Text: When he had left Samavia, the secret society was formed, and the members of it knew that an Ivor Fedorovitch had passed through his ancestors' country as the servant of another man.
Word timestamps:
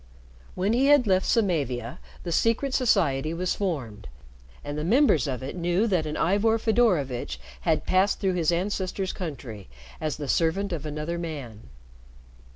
When 0.55 0.73
he 0.73 0.87
had 0.87 1.05
left 1.05 1.27
Samavia, 1.27 1.99
the 2.23 2.31
secret 2.31 2.73
society 2.73 3.35
was 3.35 3.53
formed, 3.53 4.07
and 4.63 4.75
the 4.75 4.83
members 4.83 5.27
of 5.27 5.43
it 5.43 5.55
knew 5.55 5.85
that 5.85 6.07
an 6.07 6.17
Ivor 6.17 6.57
Fedorovitch 6.57 7.39
had 7.69 7.85
passed 7.85 8.19
through 8.19 8.33
his 8.33 8.51
ancestors' 8.51 9.13
country 9.13 9.69
as 10.01 10.17
the 10.17 10.27
servant 10.27 10.73
of 10.73 10.87
another 10.87 11.19
man. 11.19 11.67